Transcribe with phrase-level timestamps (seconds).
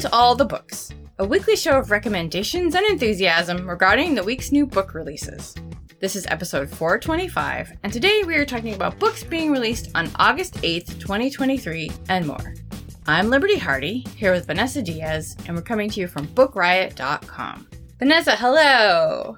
[0.00, 4.66] to All the Books, a weekly show of recommendations and enthusiasm regarding the week's new
[4.66, 5.54] book releases.
[6.00, 10.54] This is episode 425, and today we are talking about books being released on August
[10.54, 12.54] 8th, 2023, and more.
[13.06, 17.68] I'm Liberty Hardy, here with Vanessa Diaz, and we're coming to you from BookRiot.com.
[17.98, 19.36] Vanessa, hello!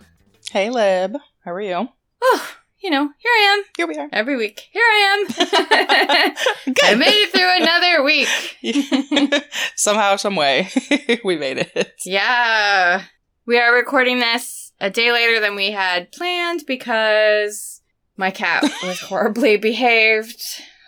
[0.50, 1.16] Hey, Lib.
[1.44, 1.88] How are you?
[2.22, 3.64] Oh, you know, here I am.
[3.76, 4.08] Here we are.
[4.12, 4.68] Every week.
[4.70, 5.26] Here I am.
[6.74, 6.84] Good.
[6.84, 9.44] I made it through another week.
[9.76, 10.68] Somehow, some way,
[11.24, 11.94] we made it.
[12.04, 13.04] Yeah.
[13.46, 17.80] We are recording this a day later than we had planned because
[18.16, 20.42] my cat was horribly behaved.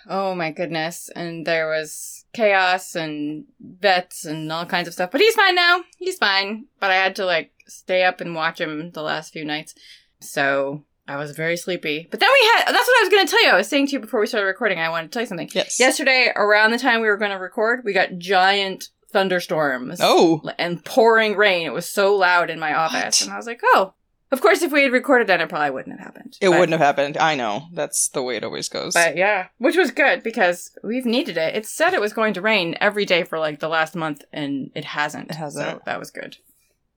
[0.09, 1.09] Oh my goodness.
[1.15, 5.11] And there was chaos and vets and all kinds of stuff.
[5.11, 5.83] But he's fine now.
[5.99, 6.67] He's fine.
[6.81, 9.75] But I had to like stay up and watch him the last few nights.
[10.21, 12.07] So I was very sleepy.
[12.11, 13.51] But then we had, that's what I was going to tell you.
[13.51, 15.49] I was saying to you before we started recording, I wanted to tell you something.
[15.53, 15.81] Yes.
[15.81, 20.01] Yesterday, around the time we were going to record, we got giant thunderstorms.
[20.03, 20.43] Oh.
[20.59, 21.67] And pouring rain.
[21.67, 23.21] It was so loud in my office.
[23.21, 23.27] What?
[23.27, 23.95] And I was like, oh.
[24.31, 26.37] Of course, if we had recorded then, it probably wouldn't have happened.
[26.43, 27.17] It But- wouldn't have happened.
[27.17, 27.69] I know.
[27.73, 28.93] That's the way it always goes.
[28.93, 31.57] But yeah, which was good because we've needed it.
[31.57, 34.71] It said it was going to rain every day for like the last month, and
[34.75, 35.31] it hasn't.
[35.31, 35.79] It hasn't.
[35.79, 36.37] So that was good.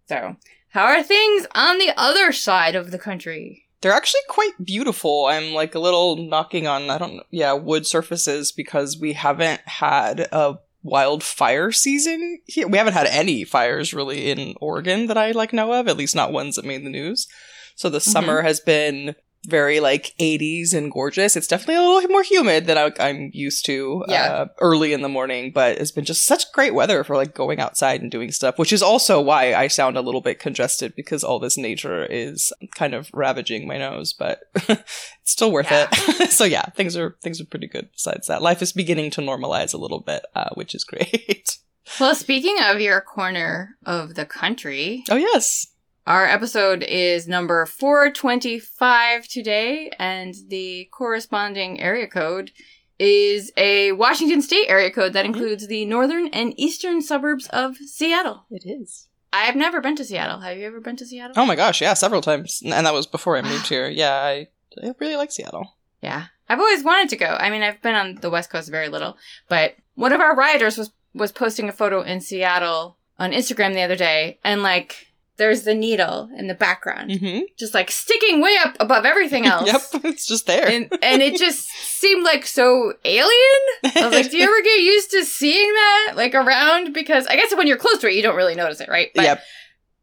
[0.10, 0.36] So,
[0.72, 3.64] how are things on the other side of the country?
[3.82, 5.26] They're actually quite beautiful.
[5.26, 9.62] I'm like a little knocking on, I don't know, yeah, wood surfaces because we haven't
[9.66, 12.68] had a wildfire season here.
[12.68, 16.16] We haven't had any fires really in Oregon that I like know of, at least
[16.16, 17.28] not ones that made the news.
[17.76, 18.12] So the mm-hmm.
[18.12, 19.16] summer has been
[19.48, 21.36] very like 80s and gorgeous.
[21.36, 24.26] It's definitely a little more humid than I, I'm used to Yeah.
[24.32, 27.60] uh, early in the morning, but it's been just such great weather for like going
[27.60, 31.24] outside and doing stuff, which is also why I sound a little bit congested because
[31.24, 34.84] all this nature is kind of ravaging my nose, but it's
[35.24, 35.88] still worth Yeah.
[35.92, 36.30] it.
[36.32, 38.42] so yeah, things are things are pretty good besides that.
[38.44, 41.58] Life is beginning to normalize a little bit, uh, which is great.
[42.00, 45.66] Well, speaking of your corner of the country, oh yes.
[46.08, 52.52] Our episode is number 425 today, and the corresponding area code
[53.00, 55.30] is a Washington state area code that Mhm.
[55.30, 58.46] includes the northern and eastern suburbs of Seattle.
[58.52, 59.08] It is.
[59.34, 60.42] I've never been to Seattle.
[60.42, 61.34] Have you ever been to Seattle?
[61.38, 62.62] Oh my gosh, yeah, several times.
[62.64, 63.88] And that was before I moved here.
[63.90, 64.48] Yeah, I,
[64.84, 65.76] I really like Seattle.
[66.02, 66.26] Yeah.
[66.50, 67.38] I've always wanted to go.
[67.40, 69.18] I mean, I've been on the West Coast very little,
[69.48, 73.82] but one of our riders was was posting a photo in Seattle on Instagram the
[73.82, 75.08] other day, and like
[75.42, 77.40] there's the needle in the background, Mm-hmm.
[77.58, 79.66] just like sticking way up above everything else.
[79.94, 80.68] Yep, it's just there.
[80.68, 83.62] And, and it just seemed like so alien.
[83.84, 86.94] I was like, do you ever get used to seeing that like around?
[86.94, 89.10] Because I guess when you're close to it, you don't really notice it, right?
[89.16, 89.42] But, yep.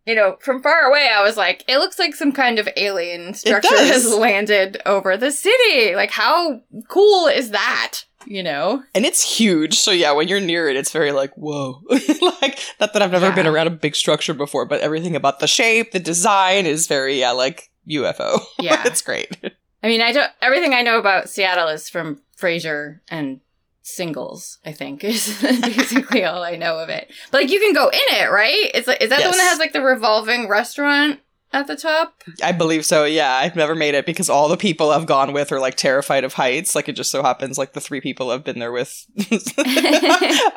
[0.07, 3.35] You know, from far away, I was like, it looks like some kind of alien
[3.35, 5.95] structure has landed over the city.
[5.95, 8.05] Like, how cool is that?
[8.29, 8.83] You know?
[8.95, 9.79] And it's huge.
[9.79, 11.81] So yeah, when you're near it, it's very like, whoa.
[11.89, 15.47] like, not that I've never been around a big structure before, but everything about the
[15.47, 18.41] shape, the design is very, yeah, like UFO.
[18.61, 18.83] Yeah.
[18.85, 19.39] it's great.
[19.83, 20.31] I mean, I don't.
[20.43, 23.41] Everything I know about Seattle is from Frasier and
[23.83, 24.59] Singles.
[24.67, 27.11] I think is basically all I know of it.
[27.31, 28.71] But like, you can go in it, right?
[28.75, 31.21] It's like, is that the one that has like the revolving restaurant
[31.53, 32.23] at the top?
[32.43, 33.05] I believe so.
[33.05, 36.25] Yeah, I've never made it because all the people I've gone with are like terrified
[36.25, 36.75] of heights.
[36.75, 39.07] Like it just so happens like the three people I've been there with.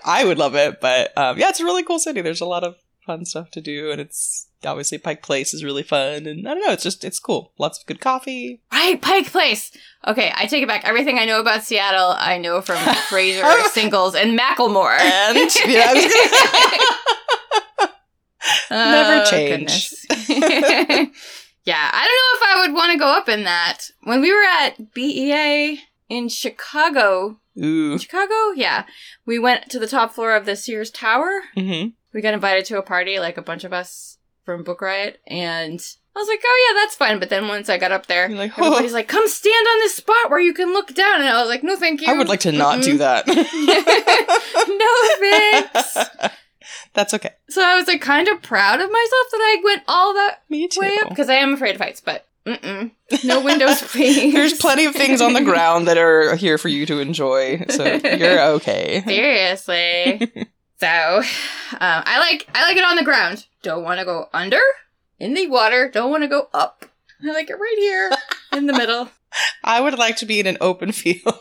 [0.06, 2.22] I would love it, but um, yeah, it's a really cool city.
[2.22, 2.76] There's a lot of
[3.06, 6.66] fun stuff to do, and it's obviously Pike Place is really fun, and I don't
[6.66, 7.54] know, it's just it's cool.
[7.58, 8.62] Lots of good coffee.
[8.72, 9.72] Right, Pike Place.
[10.08, 10.86] Okay, I take it back.
[10.86, 12.78] Everything I know about Seattle, I know from
[13.10, 14.98] Frasier, Singles, and Macklemore.
[15.00, 15.94] And yeah,
[18.70, 19.92] I Never Oh, change.
[21.64, 23.90] yeah, I don't know if I would want to go up in that.
[24.04, 25.80] When we were at BEA
[26.10, 27.98] in Chicago, Ooh.
[27.98, 28.86] Chicago, yeah,
[29.26, 31.42] we went to the top floor of the Sears Tower.
[31.56, 35.20] hmm We got invited to a party, like a bunch of us from Book Riot,
[35.28, 35.80] and
[36.16, 38.38] I was like, "Oh yeah, that's fine." But then once I got up there, You're
[38.38, 41.40] like, everybody's like, "Come stand on this spot where you can look down," and I
[41.40, 43.00] was like, "No, thank you." I would like to not do Mm-mm.
[43.00, 43.28] that.
[44.68, 46.34] no thanks.
[46.94, 47.32] That's okay.
[47.50, 50.68] So I was like kind of proud of myself that I went all that Me
[50.68, 50.80] too.
[50.82, 52.92] way up because I am afraid of heights, but mm-mm.
[53.24, 54.34] no windows, please.
[54.34, 57.86] There's plenty of things on the ground that are here for you to enjoy, so
[57.86, 59.02] you're okay.
[59.06, 60.32] Seriously.
[60.80, 61.24] so, um,
[61.80, 63.46] I like I like it on the ground.
[63.64, 64.60] Don't want to go under
[65.20, 65.90] in the water.
[65.90, 66.86] Don't want to go up.
[67.24, 68.12] I like it right here
[68.54, 69.10] in the middle.
[69.64, 71.40] I would like to be in an open field.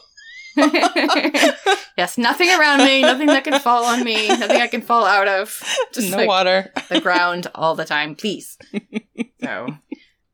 [1.96, 5.28] yes, nothing around me, nothing that can fall on me, nothing I can fall out
[5.28, 5.62] of.
[5.92, 6.72] Just no like water.
[6.88, 8.56] the ground all the time, please.
[9.42, 9.68] So,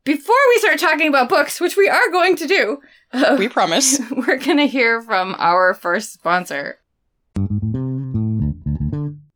[0.03, 2.79] before we start talking about books, which we are going to do,
[3.13, 4.01] uh, We promise.
[4.11, 6.79] we're going to hear from our first sponsor.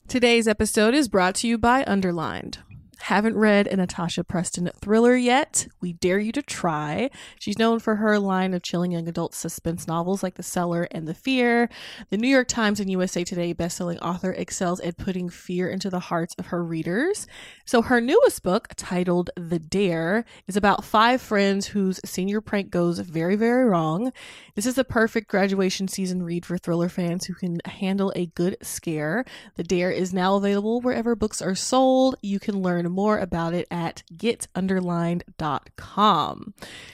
[0.09, 2.57] Today's episode is brought to you by Underlined.
[3.01, 5.67] Haven't read a Natasha Preston thriller yet?
[5.81, 7.09] We dare you to try.
[7.39, 11.07] She's known for her line of chilling young adult suspense novels like The Cellar and
[11.07, 11.69] The Fear.
[12.11, 15.99] The New York Times and USA Today bestselling author excels at putting fear into the
[15.99, 17.25] hearts of her readers.
[17.65, 22.99] So her newest book, titled The Dare, is about five friends whose senior prank goes
[22.99, 24.11] very, very wrong.
[24.55, 28.57] This is a perfect graduation season read for thriller fans who can handle a good
[28.61, 29.25] scare.
[29.55, 32.15] The Dare is now available wherever books are sold.
[32.21, 36.53] You can learn more about it at getunderlined.com.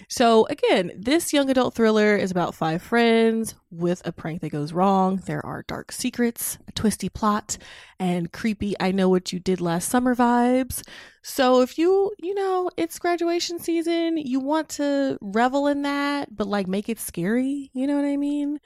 [0.09, 4.73] So, again, this young adult thriller is about five friends with a prank that goes
[4.73, 5.21] wrong.
[5.25, 7.57] There are dark secrets, a twisty plot,
[7.99, 10.87] and creepy I know what you did last summer vibes.
[11.23, 16.47] So, if you, you know, it's graduation season, you want to revel in that, but
[16.47, 18.59] like make it scary, you know what I mean?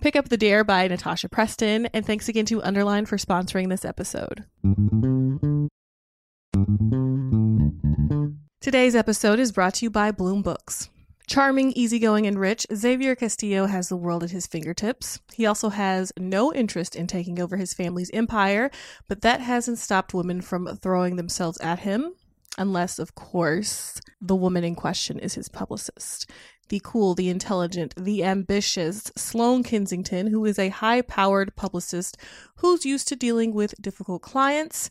[0.00, 3.84] Pick up The Dare by Natasha Preston, and thanks again to Underline for sponsoring this
[3.84, 4.44] episode.
[8.60, 10.88] Today's episode is brought to you by Bloom Books.
[11.26, 15.20] Charming, easygoing, and rich, Xavier Castillo has the world at his fingertips.
[15.34, 18.70] He also has no interest in taking over his family's empire,
[19.08, 22.14] but that hasn't stopped women from throwing themselves at him,
[22.58, 26.30] unless, of course, the woman in question is his publicist.
[26.68, 32.16] The cool, the intelligent, the ambitious Sloane Kensington, who is a high powered publicist
[32.56, 34.90] who's used to dealing with difficult clients,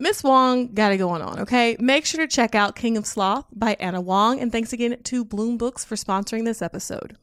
[0.00, 1.76] Miss Huang got it going on, okay?
[1.78, 4.40] Make sure to check out King of Sloth by Ana Huang.
[4.40, 7.16] and thanks again to Bloom Books for sponsoring this episode.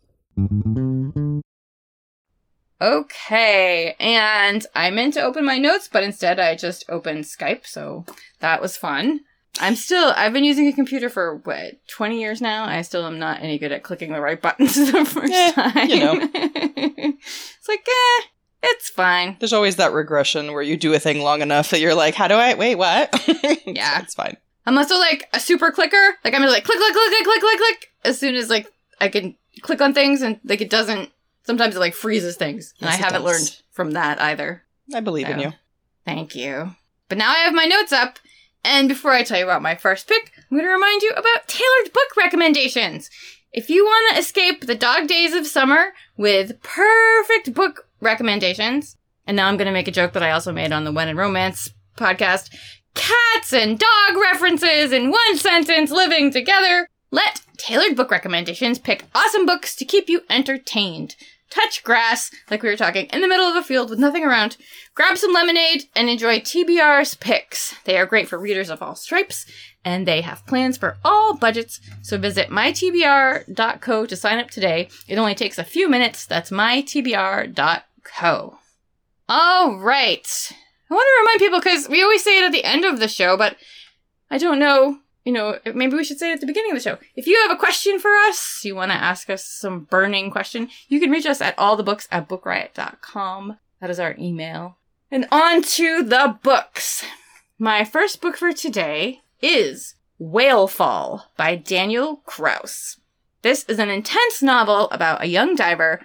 [2.80, 8.06] Okay, and I meant to open my notes, but instead I just opened Skype, so
[8.40, 9.22] that was fun.
[9.60, 12.66] I'm still, I've been using a computer for what, 20 years now?
[12.66, 15.90] I still am not any good at clicking the right buttons the first Yeah, time.
[15.90, 16.20] you know.
[16.34, 18.24] it's like, eh,
[18.70, 19.36] it's fine.
[19.40, 22.28] There's always that regression where you do a thing long enough that you're like, how
[22.28, 22.76] do I wait?
[22.76, 23.10] What?
[23.66, 24.02] Yeah.
[24.02, 24.38] it's fine.
[24.66, 26.16] I'm also like a super clicker.
[26.24, 27.92] Like I'm just like click, click, click, click, click, click, click.
[28.06, 31.12] As soon as like I can click on things and like it doesn't.
[31.44, 33.32] Sometimes it like freezes things, and Yes, I haven't does.
[33.32, 34.64] learned from that either.
[34.94, 35.54] I believe in you.
[36.06, 36.72] Thank you.
[37.08, 38.20] But now I have my notes up,
[38.66, 41.48] and before I tell you about my first pick, I'm going to remind you about
[41.48, 43.10] tailored book recommendations.
[43.54, 48.96] If you want to escape the dog days of summer with perfect book recommendations,
[49.26, 51.10] and now I'm going to make a joke that I also made on the When
[51.10, 52.50] in Romance podcast
[52.94, 56.88] cats and dog references in one sentence living together.
[57.12, 61.16] Let tailored book recommendations pick awesome books to keep you entertained.
[61.50, 64.58] Touch grass, like we were talking, in the middle of a field with nothing around.
[64.96, 67.74] Grab some lemonade and enjoy TBR's picks.
[67.86, 69.46] They are great for readers of all stripes,
[69.86, 71.80] and they have plans for all budgets.
[72.02, 74.90] So visit mytbr.co to sign up today.
[75.08, 76.26] It only takes a few minutes.
[76.26, 77.87] That's mytbr.co.
[79.30, 80.52] All right.
[80.90, 83.08] I want to remind people because we always say it at the end of the
[83.08, 83.58] show, but
[84.32, 85.00] I don't know.
[85.26, 86.98] You know, maybe we should say it at the beginning of the show.
[87.18, 90.70] If you have a question for us, you want to ask us some burning question,
[90.88, 93.58] you can reach us at allthebooks at bookriot.com.
[93.82, 94.78] That is our email.
[95.12, 97.04] And on to the books.
[97.60, 103.00] My first book for today is Whalefall by Daniel Kraus.
[103.42, 106.02] This is an intense novel about a young diver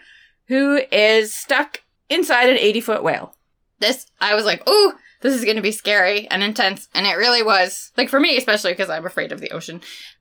[0.49, 1.83] who is stuck
[2.13, 3.35] inside an 80 foot whale.
[3.81, 4.93] This, I was like, ooh,
[5.23, 6.89] this is going to be scary and intense.
[6.95, 7.93] And it really was.
[7.97, 9.81] Like for me, especially because I'm afraid of the ocean.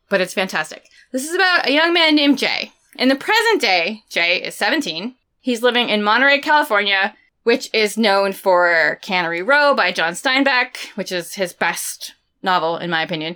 [0.10, 0.86] But it's fantastic.
[1.12, 2.72] This is about a young man named Jay.
[2.98, 5.16] In the present day, Jay is 17.
[5.40, 11.12] He's living in Monterey, California, which is known for Cannery Row by John Steinbeck, which
[11.12, 13.36] is his best novel, in my opinion,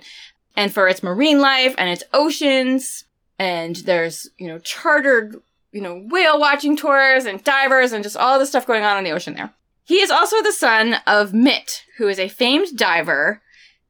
[0.54, 3.04] and for its marine life and its oceans.
[3.38, 5.36] And there's, you know, chartered,
[5.76, 9.04] you know, whale watching tours and divers and just all the stuff going on in
[9.04, 9.52] the ocean there.
[9.84, 13.42] He is also the son of Mitt, who is a famed diver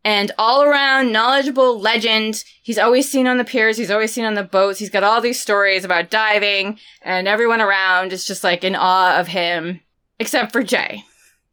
[0.04, 2.42] and all around knowledgeable legend.
[2.60, 4.80] He's always seen on the piers, he's always seen on the boats.
[4.80, 9.20] He's got all these stories about diving, and everyone around is just like in awe
[9.20, 9.80] of him,
[10.18, 11.04] except for Jay.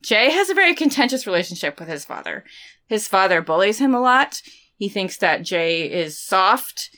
[0.01, 2.43] Jay has a very contentious relationship with his father.
[2.87, 4.41] His father bullies him a lot.
[4.77, 6.89] He thinks that Jay is soft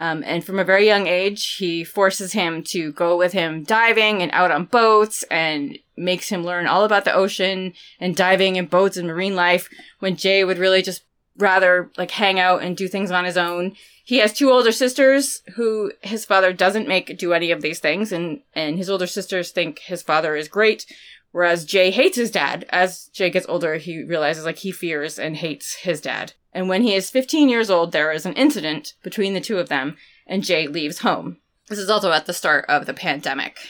[0.00, 4.22] Um, and from a very young age, he forces him to go with him diving
[4.22, 8.70] and out on boats and makes him learn all about the ocean and diving and
[8.70, 11.02] boats and marine life when Jay would really just
[11.36, 13.74] rather like hang out and do things on his own.
[14.04, 18.12] He has two older sisters who his father doesn't make do any of these things
[18.12, 20.86] and, and his older sisters think his father is great.
[21.30, 22.64] Whereas Jay hates his dad.
[22.70, 26.32] As Jay gets older, he realizes like he fears and hates his dad.
[26.58, 29.68] And when he is 15 years old, there is an incident between the two of
[29.68, 29.96] them,
[30.26, 31.36] and Jay leaves home.
[31.68, 33.60] This is also at the start of the pandemic.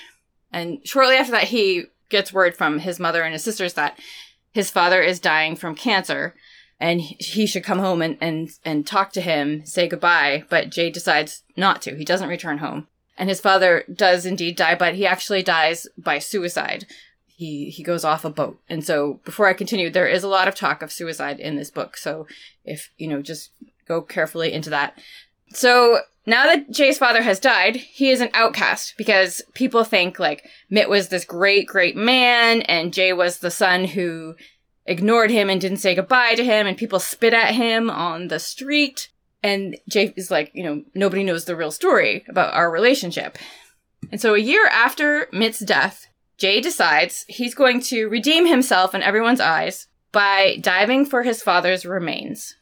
[0.50, 3.99] And shortly after that, he gets word from his mother and his sisters that
[4.52, 6.35] his father is dying from cancer
[6.80, 10.45] and he should come home and, and, and talk to him, say goodbye.
[10.49, 11.95] But Jay decides not to.
[11.95, 12.88] He doesn't return home.
[13.18, 16.87] And his father does indeed die, but he actually dies by suicide,
[17.38, 18.59] he he goes off a boat.
[18.68, 21.71] And so before I continue, there is a lot of talk of suicide in this
[21.71, 21.97] book.
[21.97, 22.26] So
[22.64, 23.52] if you know, just
[23.87, 25.00] go carefully into that.
[25.50, 30.49] So now that Jay's father has died, he is an outcast because people think like
[30.68, 34.35] Mitt was this great, great man and Jay was the son who
[34.85, 38.40] ignored him and didn't say goodbye to him and people spit at him on the
[38.40, 39.11] street.
[39.45, 43.38] And Jay is like, you know, nobody knows the real story about our relationship.
[44.11, 49.02] And so a year after Mitt's death, Jay decides he's going to redeem himself in
[49.02, 52.54] everyone's eyes by diving for his father's remains.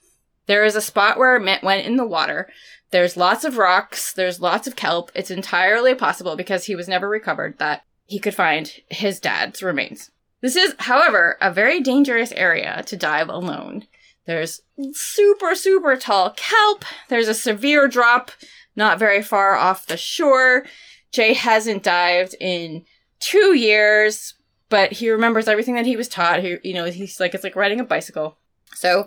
[0.46, 2.48] There is a spot where Mitt went in the water.
[2.90, 5.10] There's lots of rocks, there's lots of kelp.
[5.14, 10.10] It's entirely possible because he was never recovered that he could find his dad's remains.
[10.40, 13.86] This is, however, a very dangerous area to dive alone.
[14.26, 16.84] There's super, super tall kelp.
[17.08, 18.30] There's a severe drop
[18.74, 20.64] not very far off the shore.
[21.12, 22.84] Jay hasn't dived in
[23.20, 24.34] two years,
[24.68, 26.42] but he remembers everything that he was taught.
[26.42, 28.36] He, you know, he's like, it's like riding a bicycle.
[28.74, 29.06] So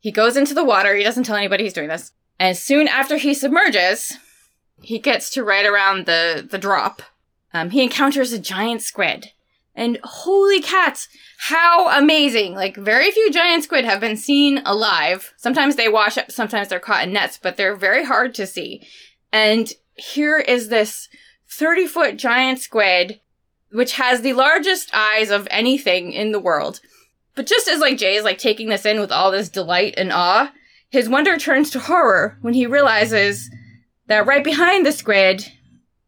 [0.00, 0.94] he goes into the water.
[0.94, 2.12] He doesn't tell anybody he's doing this.
[2.38, 4.16] And soon after he submerges,
[4.80, 7.02] he gets to right around the, the drop.
[7.52, 9.32] Um, he encounters a giant squid.
[9.74, 11.06] And holy cats,
[11.38, 12.54] how amazing!
[12.54, 15.32] Like, very few giant squid have been seen alive.
[15.36, 18.84] Sometimes they wash up, sometimes they're caught in nets, but they're very hard to see.
[19.32, 21.08] And here is this
[21.48, 23.20] 30 foot giant squid
[23.70, 26.80] which has the largest eyes of anything in the world.
[27.34, 30.12] But just as like Jay is like taking this in with all this delight and
[30.12, 30.52] awe,
[30.90, 33.50] his wonder turns to horror when he realizes
[34.06, 35.52] that right behind the squid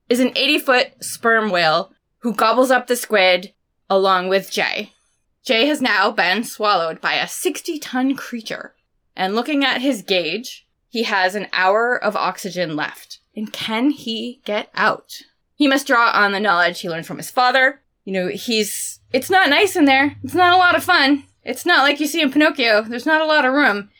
[0.08, 3.52] is an 80 foot sperm whale who gobbles up the squid
[3.88, 4.92] along with Jay.
[5.44, 8.74] Jay has now been swallowed by a 60 ton creature.
[9.16, 13.20] And looking at his gauge, he has an hour of oxygen left.
[13.36, 15.22] And can he get out?
[15.60, 17.82] He must draw on the knowledge he learned from his father.
[18.06, 20.16] You know, he's, it's not nice in there.
[20.24, 21.24] It's not a lot of fun.
[21.44, 22.80] It's not like you see in Pinocchio.
[22.80, 23.90] There's not a lot of room.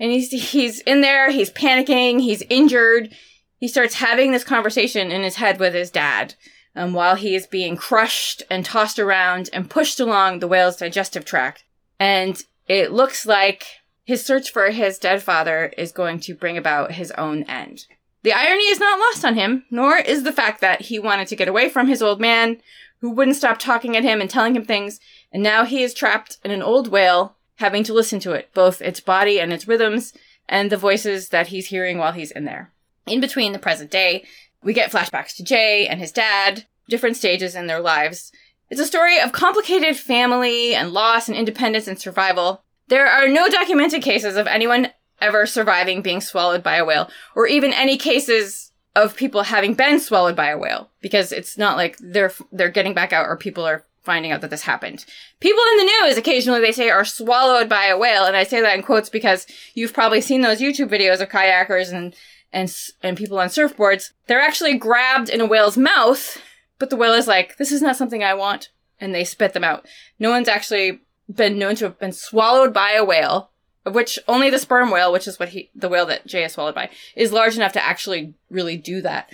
[0.00, 3.14] And he's, he's in there, he's panicking, he's injured.
[3.60, 6.34] He starts having this conversation in his head with his dad.
[6.74, 11.24] Um, while he is being crushed and tossed around and pushed along the whale's digestive
[11.24, 11.62] tract.
[12.00, 13.64] And it looks like
[14.02, 17.86] his search for his dead father is going to bring about his own end.
[18.26, 21.36] The irony is not lost on him, nor is the fact that he wanted to
[21.36, 22.60] get away from his old man,
[22.98, 24.98] who wouldn't stop talking at him and telling him things,
[25.30, 28.82] and now he is trapped in an old whale, having to listen to it, both
[28.82, 30.12] its body and its rhythms,
[30.48, 32.72] and the voices that he's hearing while he's in there.
[33.06, 34.24] In between the present day,
[34.60, 38.32] we get flashbacks to Jay and his dad, different stages in their lives.
[38.70, 42.64] It's a story of complicated family and loss and independence and survival.
[42.88, 44.90] There are no documented cases of anyone
[45.20, 50.00] ever surviving being swallowed by a whale, or even any cases of people having been
[50.00, 53.64] swallowed by a whale, because it's not like they're they're getting back out or people
[53.64, 55.04] are finding out that this happened.
[55.40, 58.60] People in the news occasionally they say are swallowed by a whale, and I say
[58.60, 62.14] that in quotes because you've probably seen those YouTube videos of kayakers and
[62.52, 64.12] and and people on surfboards.
[64.26, 66.40] They're actually grabbed in a whale's mouth,
[66.78, 68.70] but the whale is like, "This is not something I want,"
[69.00, 69.86] and they spit them out.
[70.18, 73.50] No one's actually been known to have been swallowed by a whale
[73.92, 76.74] which only the sperm whale, which is what he, the whale that Jay is swallowed
[76.74, 79.30] by, is large enough to actually really do that.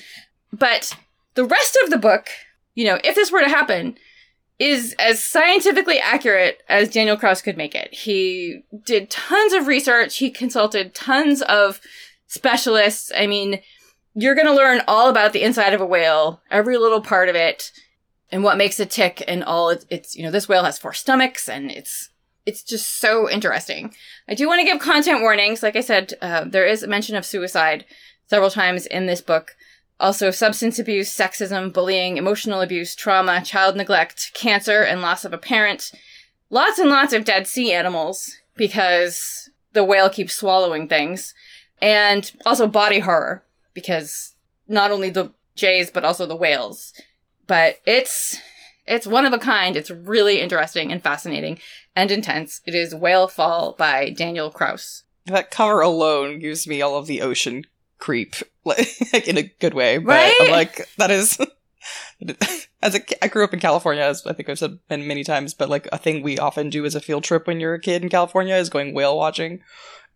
[0.52, 0.97] But
[1.35, 2.28] the rest of the book,
[2.75, 3.97] you know, if this were to happen,
[4.59, 7.92] is as scientifically accurate as Daniel Kraus could make it.
[7.92, 10.18] He did tons of research.
[10.18, 11.80] He consulted tons of
[12.26, 13.11] specialists.
[13.16, 13.61] I mean,
[14.14, 17.35] you're going to learn all about the inside of a whale, every little part of
[17.35, 17.73] it,
[18.30, 21.49] and what makes it tick, and all it's you know, this whale has four stomachs,
[21.49, 22.11] and it's
[22.44, 23.94] it's just so interesting.
[24.28, 25.62] I do want to give content warnings.
[25.62, 27.84] Like I said, uh, there is a mention of suicide
[28.26, 29.56] several times in this book.
[30.00, 35.38] Also, substance abuse, sexism, bullying, emotional abuse, trauma, child neglect, cancer, and loss of a
[35.38, 35.92] parent.
[36.50, 41.34] Lots and lots of dead sea animals because the whale keeps swallowing things.
[41.80, 43.44] And also body horror.
[43.75, 44.34] because
[44.68, 46.92] not only the jays but also the whales.
[47.46, 48.38] But it's
[48.94, 49.76] it's one of a kind.
[49.76, 51.58] It's really interesting and fascinating
[51.96, 52.61] and intense.
[52.66, 55.04] It is Whalefall by Daniel Kraus.
[55.26, 57.64] That cover alone gives me all of the ocean
[57.99, 58.34] creep,
[58.64, 58.88] like
[59.28, 59.99] in a good way.
[59.99, 60.34] But Right?
[60.40, 61.38] I'm like, that is.
[62.82, 65.54] As a, I grew up in California, as I think I've said many, many times,
[65.54, 68.02] but like a thing we often do as a field trip when you're a kid
[68.02, 69.61] in California is going whale watching.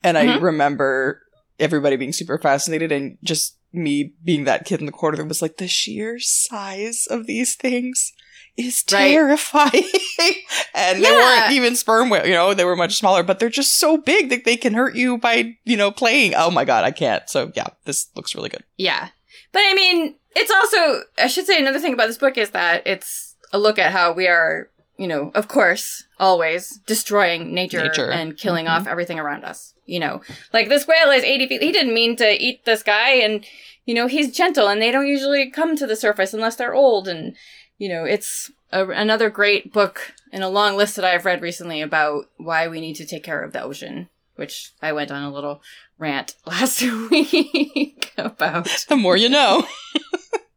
[0.02, 0.42] And I Mhm.
[0.42, 1.22] remember
[1.60, 5.56] everybody being super fascinated and just me being that kid in the corner was like,
[5.56, 8.12] the sheer size of these things
[8.56, 9.10] is Right.
[9.12, 9.84] terrifying.
[10.74, 11.40] and they Yeah.
[11.40, 14.30] weren't even sperm whale, you know, they were much smaller, but they're just so big
[14.30, 16.34] that they can hurt you by, you know, playing.
[16.34, 17.28] Oh my god, I can't.
[17.28, 18.64] So yeah, this looks really good.
[18.78, 19.08] Yeah.
[19.52, 22.86] But I mean, it's also, I should say another thing about this book is that
[22.86, 28.10] it's a look at how we are, you know, of course, always destroying nature, Nature.
[28.10, 28.70] and killing Mhm.
[28.70, 29.74] off everything around us.
[29.84, 30.20] You know,
[30.52, 31.62] like this whale is 80 feet.
[31.62, 33.44] He didn't mean to eat this guy and,
[33.84, 37.06] you know, he's gentle and they don't usually come to the surface unless they're old.
[37.06, 37.36] And,
[37.78, 41.80] you know, it's a, another great book in a long list that I've read recently
[41.82, 45.32] about why we need to take care of the ocean, which I went on a
[45.32, 45.62] little
[45.98, 48.68] rant last week about.
[48.88, 49.66] The more you know.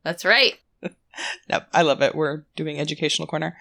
[0.03, 0.55] That's right.
[1.49, 2.15] Yep, I love it.
[2.15, 3.57] We're doing educational corner.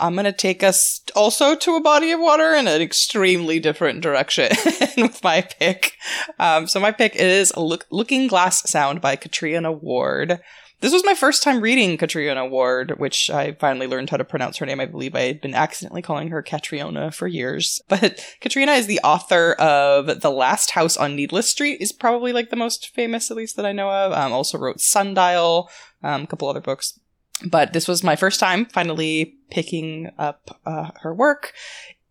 [0.00, 4.00] I'm going to take us also to a body of water in an extremely different
[4.00, 4.48] direction
[4.96, 5.94] with my pick.
[6.38, 10.40] Um, so my pick is Look- Looking Glass Sound by Catriona Ward.
[10.80, 14.58] This was my first time reading Catriona Ward, which I finally learned how to pronounce
[14.58, 14.78] her name.
[14.78, 17.80] I believe I had been accidentally calling her Catriona for years.
[17.88, 22.50] But Catriona is the author of The Last House on Needless Street, is probably like
[22.50, 24.12] the most famous, at least that I know of.
[24.12, 25.68] Um, also wrote Sundial,
[26.04, 27.00] um, a couple other books
[27.44, 31.52] but this was my first time finally picking up uh, her work.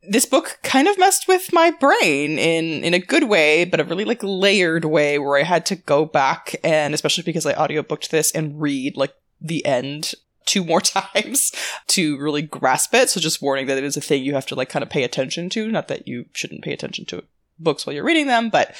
[0.10, 3.84] This book kind of messed with my brain in in a good way but a
[3.84, 8.08] really like layered way where i had to go back and especially because i audiobooked
[8.08, 10.14] this and read like the end
[10.46, 11.52] two more times
[11.88, 13.10] to really grasp it.
[13.10, 15.04] So just warning that it is a thing you have to like kind of pay
[15.04, 15.70] attention to.
[15.70, 17.24] Not that you shouldn't pay attention to
[17.60, 18.76] books while you're reading them but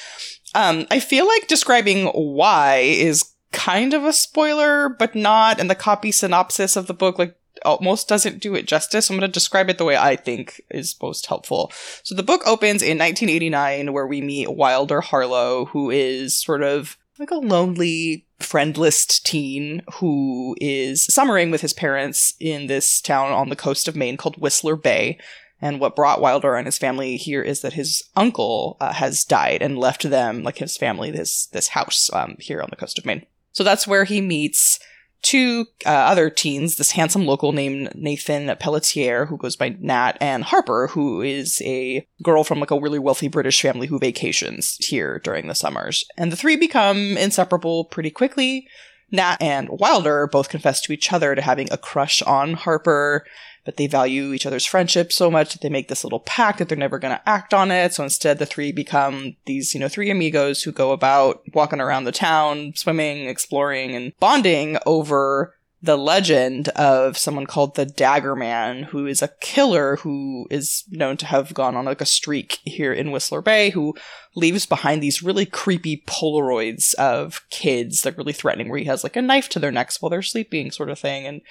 [0.54, 5.58] um, i feel like describing why is kind of a spoiler, but not.
[5.58, 9.10] And the copy synopsis of the book, like, almost doesn't do it justice.
[9.10, 11.72] I'm going to describe it the way I think is most helpful.
[12.04, 16.96] So the book opens in 1989, where we meet Wilder Harlow, who is sort of
[17.18, 23.48] like a lonely, friendless teen who is summering with his parents in this town on
[23.48, 25.18] the coast of Maine called Whistler Bay.
[25.60, 29.60] And what brought Wilder and his family here is that his uncle uh, has died
[29.60, 33.04] and left them, like his family, this this house um, here on the coast of
[33.04, 33.26] Maine.
[33.52, 34.78] So that's where he meets
[35.22, 40.44] two uh, other teens, this handsome local named Nathan Pelletier, who goes by Nat, and
[40.44, 45.20] Harper, who is a girl from like a really wealthy British family who vacations here
[45.24, 46.04] during the summers.
[46.16, 48.68] And the three become inseparable pretty quickly.
[49.10, 53.24] Nat and Wilder both confess to each other to having a crush on Harper,
[53.68, 56.70] but they value each other's friendship so much that they make this little pact that
[56.70, 57.92] they're never going to act on it.
[57.92, 62.04] So instead, the three become these, you know, three amigos who go about walking around
[62.04, 68.82] the town, swimming, exploring, and bonding over the legend of someone called the Dagger Man,
[68.82, 72.92] who is a killer who is known to have gone on like a streak here
[72.92, 73.94] in Whistler Bay, who
[74.34, 79.14] leaves behind these really creepy Polaroids of kids, like really threatening, where he has like
[79.14, 81.42] a knife to their necks while they're sleeping, sort of thing, and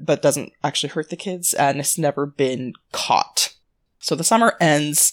[0.00, 3.54] but doesn't actually hurt the kids, and it's never been caught.
[3.98, 5.12] So the summer ends,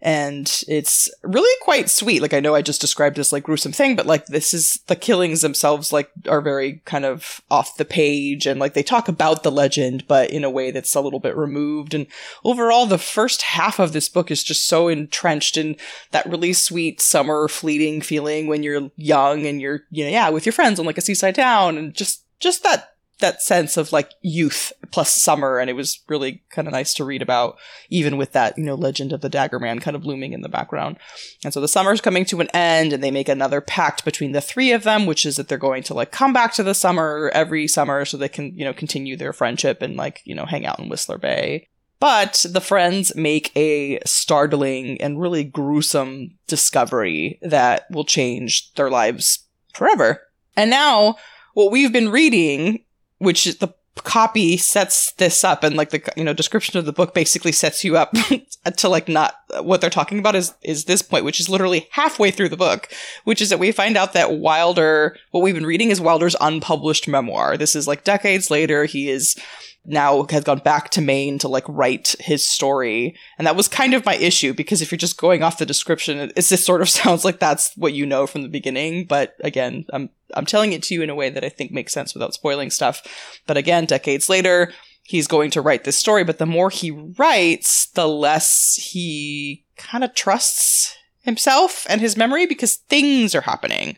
[0.00, 2.22] and it's really quite sweet.
[2.22, 4.94] Like I know I just described this like gruesome thing, but like this is the
[4.94, 9.42] killings themselves like are very kind of off the page, and like they talk about
[9.42, 11.94] the legend, but in a way that's a little bit removed.
[11.94, 12.06] And
[12.44, 15.76] overall, the first half of this book is just so entrenched in
[16.12, 20.46] that really sweet summer fleeting feeling when you're young and you're you know yeah with
[20.46, 24.12] your friends on like a seaside town, and just just that that sense of like
[24.22, 27.58] youth plus summer and it was really kind of nice to read about
[27.90, 30.48] even with that you know legend of the dagger man kind of looming in the
[30.48, 30.96] background.
[31.44, 34.40] And so the summer's coming to an end and they make another pact between the
[34.40, 37.30] three of them which is that they're going to like come back to the summer
[37.34, 40.66] every summer so they can you know continue their friendship and like you know hang
[40.66, 41.68] out in whistler bay.
[42.00, 49.40] But the friends make a startling and really gruesome discovery that will change their lives
[49.74, 50.22] forever.
[50.56, 51.16] And now
[51.54, 52.84] what we've been reading
[53.18, 53.72] which is the
[54.04, 57.84] copy sets this up and like the you know description of the book basically sets
[57.84, 58.12] you up
[58.76, 62.30] to like not what they're talking about is is this point which is literally halfway
[62.30, 62.88] through the book
[63.24, 67.08] which is that we find out that Wilder what we've been reading is Wilder's unpublished
[67.08, 67.56] memoir.
[67.56, 68.84] This is like decades later.
[68.84, 69.36] He is
[69.84, 73.16] now has gone back to Maine to like write his story.
[73.38, 76.18] And that was kind of my issue because if you're just going off the description,
[76.18, 79.06] it, it just sort of sounds like that's what you know from the beginning.
[79.06, 81.92] But again, I'm I'm telling it to you in a way that I think makes
[81.92, 83.02] sense without spoiling stuff.
[83.46, 84.72] But again, decades later,
[85.04, 90.04] he's going to write this story, but the more he writes, the less he kind
[90.04, 93.96] of trusts himself and his memory because things are happening.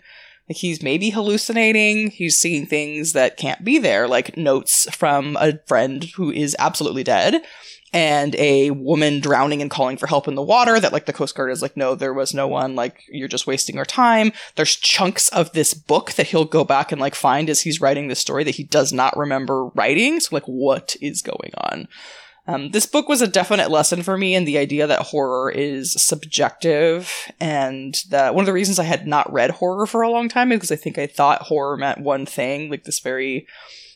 [0.50, 5.60] Like he's maybe hallucinating, he's seeing things that can't be there, like notes from a
[5.68, 7.40] friend who is absolutely dead
[7.92, 11.36] and a woman drowning and calling for help in the water that like the coast
[11.36, 12.74] guard is like no there was no one.
[12.74, 14.32] Like you're just wasting our time.
[14.56, 18.08] There's chunks of this book that he'll go back and like find as he's writing
[18.08, 20.18] this story that he does not remember writing.
[20.18, 21.86] So like what is going on
[22.50, 25.92] um, this book was a definite lesson for me in the idea that horror is
[25.92, 30.28] subjective, and that one of the reasons I had not read horror for a long
[30.28, 33.46] time is because I think I thought horror meant one thing, like this very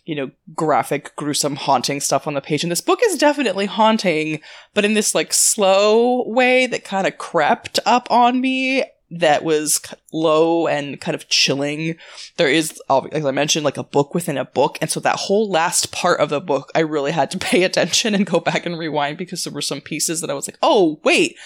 [0.05, 2.63] you know, graphic, gruesome, haunting stuff on the page.
[2.63, 4.41] And this book is definitely haunting,
[4.75, 8.85] but in this like slow way that kind of crept up on me
[9.19, 9.81] that was
[10.13, 11.97] low and kind of chilling.
[12.37, 12.81] There is,
[13.13, 14.79] as I mentioned, like a book within a book.
[14.81, 18.15] And so that whole last part of the book, I really had to pay attention
[18.15, 21.01] and go back and rewind because there were some pieces that I was like, oh,
[21.05, 21.37] wait,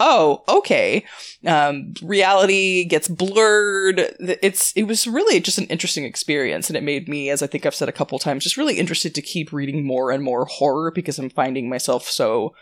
[0.00, 1.04] oh, okay.
[1.46, 4.00] Um, reality gets blurred.
[4.20, 6.68] It's, it was really just an interesting experience.
[6.68, 9.14] And it made me, as I think I've said a couple times, just really interested
[9.14, 12.54] to keep reading more and more horror because I'm finding myself so,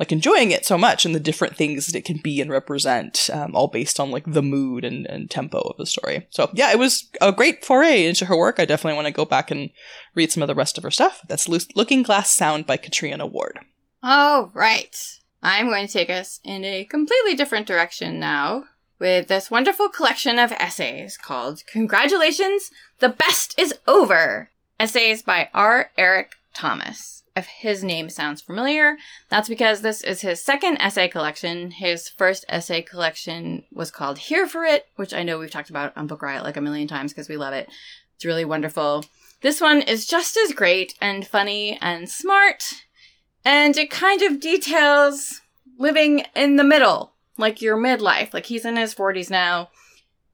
[0.00, 3.28] like enjoying it so much and the different things that it can be and represent,
[3.32, 6.26] um, all based on like the mood and, and tempo of the story.
[6.30, 8.58] So yeah, it was a great foray into her work.
[8.58, 9.68] I definitely want to go back and
[10.14, 11.20] read some of the rest of her stuff.
[11.28, 13.58] That's Looking Glass Sound by Catriona Ward.
[14.02, 14.96] All right.
[15.42, 18.64] I'm going to take us in a completely different direction now
[18.98, 24.50] with this wonderful collection of essays called Congratulations, the Best is Over!
[24.78, 25.90] Essays by R.
[25.98, 27.19] Eric Thomas.
[27.40, 28.98] If his name sounds familiar,
[29.30, 31.70] that's because this is his second essay collection.
[31.70, 35.96] His first essay collection was called Here for It, which I know we've talked about
[35.96, 37.70] on Book Riot like a million times because we love it.
[38.14, 39.06] It's really wonderful.
[39.40, 42.84] This one is just as great and funny and smart
[43.42, 45.40] and it kind of details
[45.78, 48.34] living in the middle, like your midlife.
[48.34, 49.70] Like he's in his 40s now.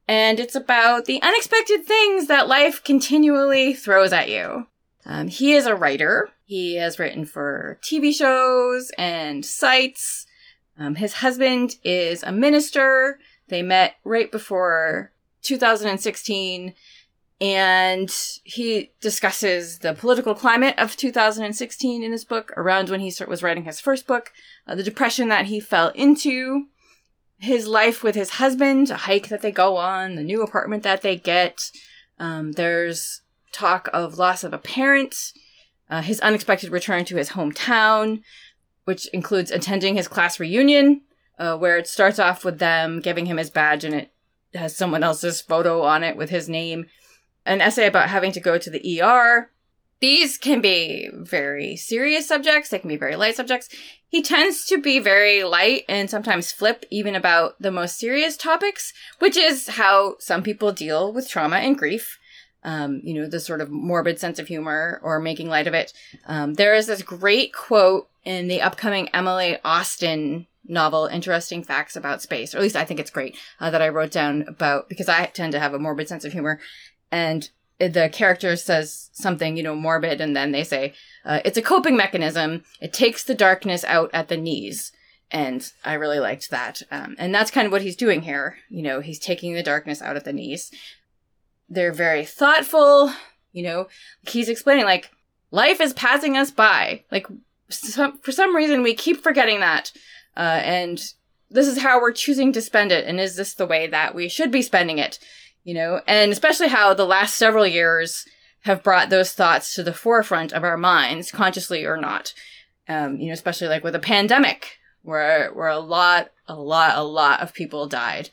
[0.08, 4.66] And it's about the unexpected things that life continually throws at you.
[5.06, 6.30] Um, he is a writer.
[6.44, 10.26] He has written for TV shows and sites.
[10.78, 13.18] Um, his husband is a minister.
[13.48, 16.74] They met right before 2016
[17.40, 18.10] and
[18.44, 23.64] he discusses the political climate of 2016 in his book around when he was writing
[23.64, 24.32] his first book
[24.66, 26.66] uh, the depression that he fell into
[27.38, 31.02] his life with his husband a hike that they go on the new apartment that
[31.02, 31.70] they get
[32.18, 33.20] um, there's
[33.56, 35.32] talk of loss of a parent
[35.88, 38.22] uh, his unexpected return to his hometown
[38.84, 41.00] which includes attending his class reunion
[41.38, 44.12] uh, where it starts off with them giving him his badge and it
[44.54, 46.86] has someone else's photo on it with his name
[47.46, 49.50] an essay about having to go to the ER.
[50.00, 53.68] These can be very serious subjects, they can be very light subjects.
[54.08, 58.92] He tends to be very light and sometimes flip even about the most serious topics,
[59.20, 62.18] which is how some people deal with trauma and grief.
[62.66, 65.92] Um, you know, the sort of morbid sense of humor or making light of it.
[66.26, 72.22] Um, there is this great quote in the upcoming Emily Austin novel, Interesting Facts About
[72.22, 75.08] Space, or at least I think it's great, uh, that I wrote down about because
[75.08, 76.58] I tend to have a morbid sense of humor
[77.12, 77.48] and
[77.78, 81.96] the character says something, you know, morbid, and then they say, uh, it's a coping
[81.96, 82.64] mechanism.
[82.80, 84.92] It takes the darkness out at the knees.
[85.30, 86.82] And I really liked that.
[86.90, 88.58] Um, and that's kind of what he's doing here.
[88.70, 90.70] You know, he's taking the darkness out at the knees.
[91.68, 93.12] They're very thoughtful.
[93.52, 93.88] You know,
[94.28, 95.10] he's explaining, like,
[95.50, 97.04] life is passing us by.
[97.10, 97.26] Like,
[97.68, 99.92] some, for some reason, we keep forgetting that.
[100.36, 101.02] Uh, and
[101.50, 103.06] this is how we're choosing to spend it.
[103.06, 105.18] And is this the way that we should be spending it?
[105.66, 108.24] you know, and especially how the last several years
[108.60, 112.32] have brought those thoughts to the forefront of our minds, consciously or not.
[112.88, 117.02] Um, you know, especially like with a pandemic, where where a lot, a lot, a
[117.02, 118.30] lot of people died.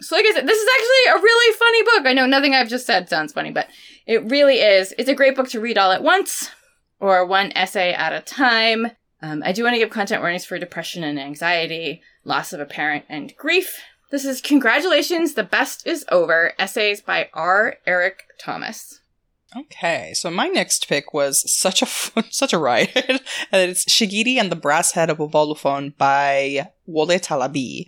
[0.00, 2.06] So, like I said, this is actually a really funny book.
[2.06, 3.68] I know nothing I've just said sounds funny, but
[4.06, 4.92] it really is.
[4.98, 6.50] It's a great book to read all at once
[7.00, 8.90] or one essay at a time.
[9.22, 12.66] Um, I do want to give content warnings for depression and anxiety, loss of a
[12.66, 13.80] parent, and grief.
[14.10, 17.76] This is Congratulations, the Best is Over, essays by R.
[17.86, 19.00] Eric Thomas.
[19.56, 21.86] Okay, so my next pick was such a
[22.30, 22.90] such a ride,
[23.52, 27.86] it's Shigidi and the Brass Head of Obalufon by Wole Talabi.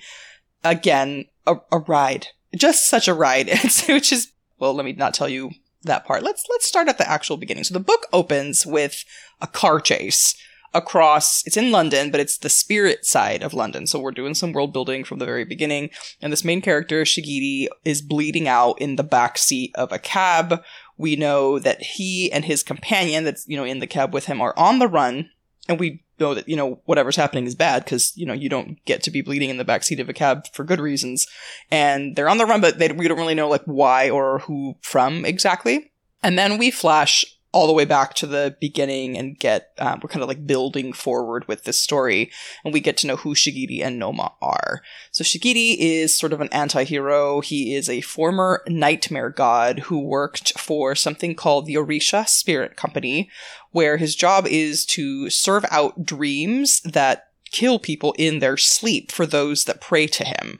[0.64, 3.48] Again, a, a ride, just such a ride.
[3.88, 5.50] Which is well, let me not tell you
[5.82, 6.22] that part.
[6.22, 7.64] Let's let's start at the actual beginning.
[7.64, 9.04] So the book opens with
[9.40, 10.34] a car chase
[10.74, 13.86] across it's in London, but it's the spirit side of London.
[13.86, 15.90] So we're doing some world building from the very beginning.
[16.20, 20.62] And this main character, Shigidi, is bleeding out in the back seat of a cab.
[20.98, 24.40] We know that he and his companion that's, you know, in the cab with him
[24.40, 25.30] are on the run.
[25.68, 28.82] And we know that, you know, whatever's happening is bad because, you know, you don't
[28.84, 31.26] get to be bleeding in the backseat of a cab for good reasons.
[31.70, 34.76] And they're on the run, but they, we don't really know, like, why or who
[34.80, 35.92] from exactly.
[36.22, 37.24] And then we flash
[37.56, 40.92] all the way back to the beginning and get um, we're kind of like building
[40.92, 42.30] forward with this story
[42.62, 44.82] and we get to know who shigidi and nneoma are.
[45.10, 47.40] So shigidi is sort of an anti-hero.
[47.40, 53.30] He is a former nightmare god who worked for something called the orisha spirit company
[53.70, 59.24] where his job is to serve out dreams that kill people in their sleep for
[59.24, 60.58] those that pray to him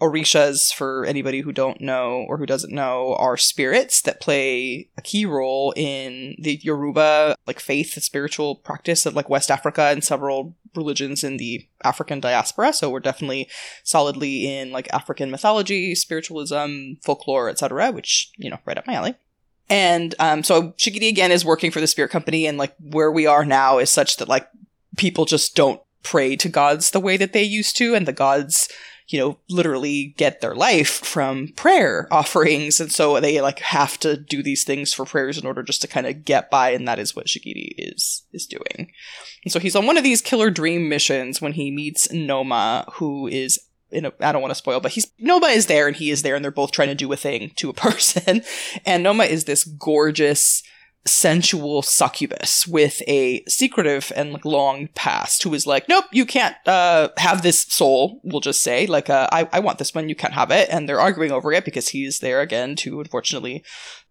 [0.00, 5.02] Orishas, for anybody who don't know or who doesn't know, are spirits that play a
[5.02, 10.54] key role in the Yoruba like faith spiritual practice of like West Africa and several
[10.74, 12.72] religions in the African diaspora.
[12.72, 13.48] So we're definitely
[13.82, 19.14] solidly in like African mythology, spiritualism, folklore, etc., which, you know, right up my alley.
[19.70, 23.26] And um, so Shigidi again is working for the spirit company, and like where we
[23.26, 24.48] are now is such that like
[24.96, 28.68] people just don't pray to gods the way that they used to, and the gods
[29.08, 32.80] you know, literally get their life from prayer offerings.
[32.80, 35.88] And so they like have to do these things for prayers in order just to
[35.88, 36.70] kind of get by.
[36.70, 38.90] And that is what Shigidi is, is doing.
[39.44, 43.26] And so he's on one of these killer dream missions when he meets Nneoma, who
[43.26, 46.10] is in a, I don't want to spoil, but he's Nneoma is there and he
[46.10, 48.42] is there and they're both trying to do a thing to a person.
[48.86, 50.62] and Nneoma is this gorgeous,
[51.06, 56.56] sensual succubus with a secretive and like long past who is like, nope, you can't
[56.66, 58.20] uh, have this soul.
[58.24, 60.88] We'll just say like, uh, I I want this one, you can't have it, and
[60.88, 63.64] they're arguing over it because he's there again to unfortunately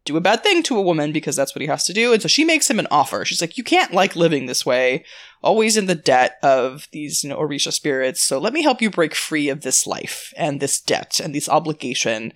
[0.06, 2.12] do a bad thing to a woman because that's what he has to do.
[2.12, 3.24] And so she makes him an offer.
[3.24, 5.06] She's like, you can't like living this way,
[5.42, 8.22] always in the debt of these, you know, Orisha spirits.
[8.22, 11.48] So let me help you break free of this life and this debt and this
[11.48, 12.34] obligation.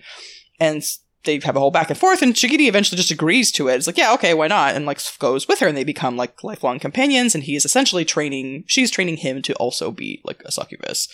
[0.58, 0.82] And
[1.24, 3.74] they have a whole back and forth, and Shigidi eventually just agrees to it.
[3.74, 4.74] It's like, yeah, okay, why not?
[4.74, 7.34] And like goes with her, and they become like lifelong companions.
[7.34, 11.08] And he is essentially training, she's training him to also be like a succubus.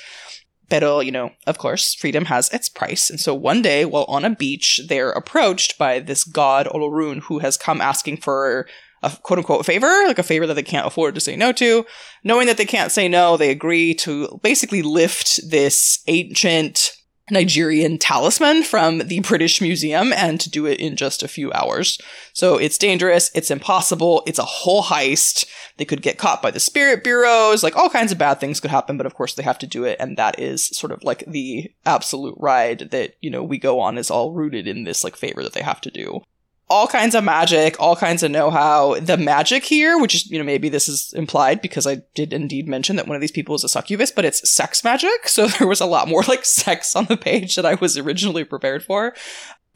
[0.69, 3.11] But you know, of course, freedom has its price.
[3.11, 7.41] And so one day, while on a beach, they're approached by this god Olorun who
[7.41, 8.67] has come asking for
[9.03, 11.85] a quote unquote favor, like a favor that they can't afford to say no to.
[12.25, 16.94] Knowing that they can't say no, they agree to basically lift this ancient
[17.31, 21.99] Nigerian talisman from the British Museum and to do it in just a few hours.
[22.35, 25.47] So it's dangerous, it's impossible, it's a whole heist.
[25.79, 28.71] They could get caught by the spirit bureaus, like all kinds of bad things could
[28.71, 31.25] happen, but of course they have to do it, and that is sort of like
[31.27, 35.17] the absolute ride that, you know, we go on is all rooted in this like
[35.17, 36.23] favor that they have to do
[36.71, 38.99] all kinds of magic, all kinds of know-how.
[38.99, 42.67] The magic here, which is, you know, maybe this is implied because I did indeed
[42.67, 45.29] mention that one of these people is a succubus, but it's sex magic.
[45.29, 48.45] So there was a lot more like sex on the page that I was originally
[48.45, 49.15] prepared for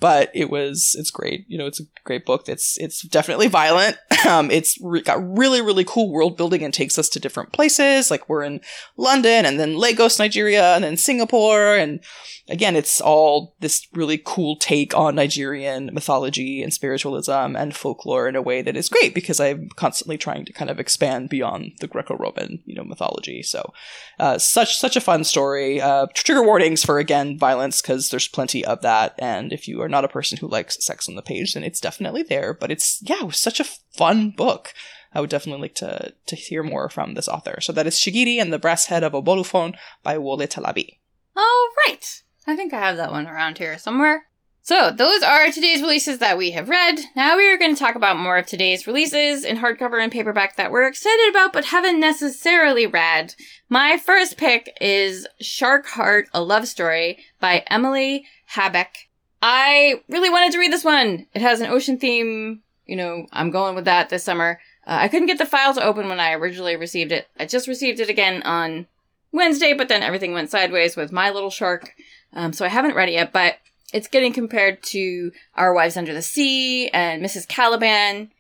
[0.00, 1.44] but it was it's great.
[1.48, 3.96] You know it's a great book it's it's definitely violent.
[4.28, 8.10] Um it's re- got really really cool world building and takes us to different places.
[8.10, 8.60] Like we're in
[8.96, 11.76] london and then lagos nigeria and then singapore.
[11.76, 12.00] And
[12.48, 18.34] again it's all this really cool take on nigerian mythology and spiritualism and folklore in
[18.34, 21.86] a way that is great because i'm constantly trying to kind of expand beyond the
[21.86, 23.42] greco-roman you know mythology.
[23.42, 23.72] So
[24.18, 25.80] uh, such such a fun story.
[25.80, 29.14] Uh, trigger warnings for again violence because there's plenty of that.
[29.18, 31.64] And if you are are not a person who likes sex on the page, then
[31.64, 32.54] it's definitely there.
[32.54, 34.74] But it's yeah, it was such a fun book.
[35.14, 37.60] I would definitely like to to hear more from this author.
[37.60, 40.98] So that is Shigidi and the Brass Head of Obalufon by Wole Talabi.
[41.34, 44.24] Oh right, I think I have that one around here somewhere.
[44.68, 46.98] So, those are today's releases that we have read.
[47.16, 50.56] Now we are going to talk about more of today's releases in hardcover and paperback
[50.56, 53.34] that we're excited about but haven't necessarily read.
[53.70, 59.07] My first pick is Shark Heart, A Love Story by Emily Habeck.
[59.40, 61.26] I really wanted to read this one.
[61.34, 62.62] It has an ocean theme.
[62.86, 64.60] You know, I'm going with that this summer.
[64.86, 67.28] Uh, I couldn't get the file to open when I originally received it.
[67.38, 68.86] I just received it again on
[69.32, 71.94] Wednesday, but then everything went sideways with My Little Shark.
[72.32, 73.58] Um, so I haven't read it yet, but
[73.92, 77.46] it's getting compared to Our Wives Under the Sea and Mrs.
[77.46, 78.30] Caliban.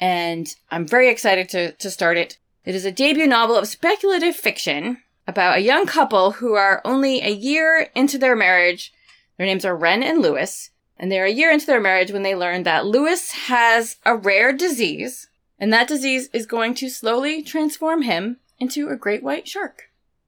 [0.00, 2.38] And I'm very excited to, to start it.
[2.64, 7.20] It is a debut novel of speculative fiction about a young couple who are only
[7.20, 8.92] a year into their marriage
[9.38, 12.34] their names are Ren and Lewis, and they're a year into their marriage when they
[12.34, 18.02] learn that Lewis has a rare disease, and that disease is going to slowly transform
[18.02, 19.84] him into a great white shark.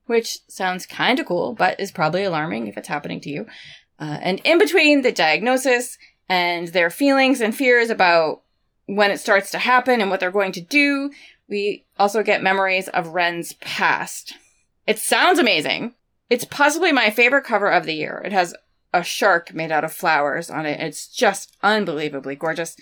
[0.07, 3.47] Which sounds kind of cool, but is probably alarming if it's happening to you.
[3.99, 8.43] Uh, and in between the diagnosis and their feelings and fears about
[8.87, 11.11] when it starts to happen and what they're going to do.
[11.49, 14.35] We also get memories of Ren's past.
[14.87, 15.95] It sounds amazing.
[16.29, 18.23] It's possibly my favorite cover of the year.
[18.25, 18.55] It has
[18.93, 20.81] a shark made out of flowers on it.
[20.81, 22.77] It's just unbelievably gorgeous.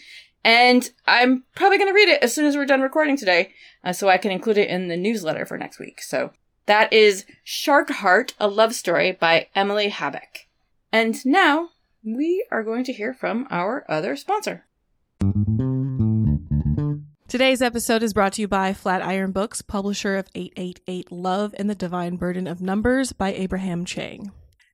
[0.44, 3.52] And I'm probably going to read it as soon as we're done recording today,
[3.84, 6.00] uh, so I can include it in the newsletter for next week.
[6.00, 6.30] So
[6.66, 10.46] that is Shark Heart, a love story by Emily Habeck.
[10.92, 11.70] And now
[12.04, 14.64] we are going to hear from our other sponsor.
[17.28, 21.74] Today's episode is brought to you by Flatiron Books, publisher of 888 Love and the
[21.74, 24.32] Divine Burden of Numbers by Abraham Chang.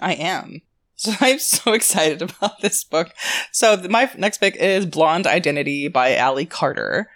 [0.00, 0.62] I am.
[1.00, 3.14] So I'm so excited about this book.
[3.52, 7.08] So my next pick is Blonde Identity by Ally Carter.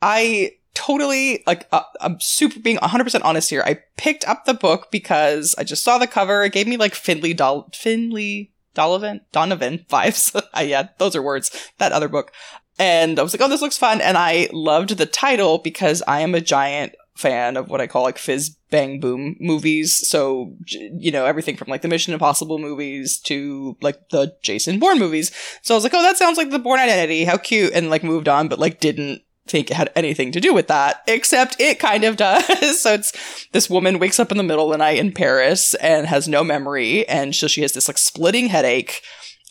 [0.00, 3.62] I totally like uh, I'm super being 100% honest here.
[3.66, 6.44] I picked up the book because I just saw the cover.
[6.44, 10.40] It gave me like Finlay Dol- Finlay Donovan Donovan vibes.
[10.64, 11.50] yeah, those are words.
[11.78, 12.32] That other book.
[12.78, 16.20] And I was like, "Oh, this looks fun." And I loved the title because I
[16.20, 19.94] am a giant fan of what I call like fizz bang boom movies.
[20.08, 24.98] So, you know, everything from like the Mission Impossible movies to like the Jason Bourne
[24.98, 25.30] movies.
[25.62, 27.24] So I was like, oh, that sounds like the Bourne Identity.
[27.24, 27.72] How cute.
[27.72, 31.02] And like moved on, but like didn't think it had anything to do with that,
[31.06, 32.80] except it kind of does.
[32.80, 36.06] so it's this woman wakes up in the middle of the night in Paris and
[36.06, 37.06] has no memory.
[37.08, 39.02] And so she has this like splitting headache.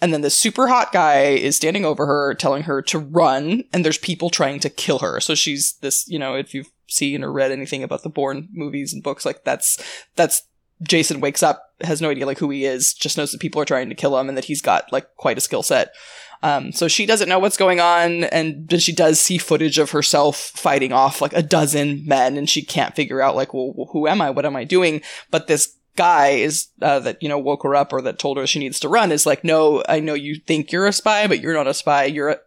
[0.01, 3.85] And then the super hot guy is standing over her, telling her to run, and
[3.85, 5.21] there's people trying to kill her.
[5.21, 8.93] So she's this, you know, if you've seen or read anything about the Bourne movies
[8.93, 9.81] and books, like that's
[10.15, 10.43] that's
[10.81, 13.65] Jason wakes up, has no idea like who he is, just knows that people are
[13.65, 15.93] trying to kill him and that he's got like quite a skill set.
[16.41, 20.37] Um, so she doesn't know what's going on, and she does see footage of herself
[20.37, 24.21] fighting off like a dozen men, and she can't figure out like, well, who am
[24.21, 24.29] I?
[24.29, 25.01] What am I doing?
[25.31, 28.47] But this guy is uh, that you know woke her up or that told her
[28.47, 31.39] she needs to run is like no i know you think you're a spy but
[31.39, 32.37] you're not a spy you're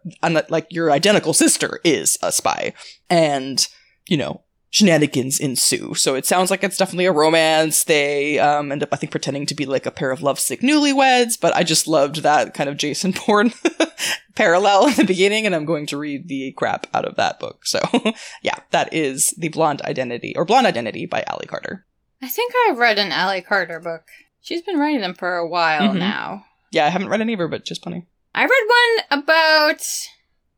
[0.49, 2.73] like your identical sister is a spy
[3.09, 3.69] and
[4.07, 5.93] you know, shenanigans ensue.
[5.95, 7.83] So it sounds like it's definitely a romance.
[7.85, 11.39] They um, end up, I think, pretending to be like a pair of lovesick newlyweds,
[11.39, 13.53] but I just loved that kind of Jason Bourne
[14.35, 17.65] parallel in the beginning, and I'm going to read the crap out of that book.
[17.65, 17.79] So
[18.41, 21.85] yeah, that is The Blonde Identity, or Blonde Identity by Ally Carter.
[22.21, 24.03] I think I've read an Ally Carter book.
[24.41, 25.99] She's been writing them for a while mm-hmm.
[25.99, 26.45] now.
[26.71, 28.05] Yeah, I haven't read any of her, but just plenty.
[28.33, 29.81] I read one about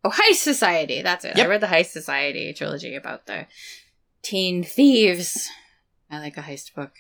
[0.04, 1.02] Oh, Heist Society.
[1.02, 1.38] That's it.
[1.38, 1.46] Yep.
[1.46, 3.48] I read the Heist Society trilogy about the
[4.22, 5.50] teen thieves.
[6.10, 6.92] I like a heist book.